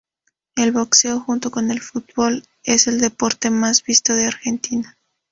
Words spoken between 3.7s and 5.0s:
visto en Argentina.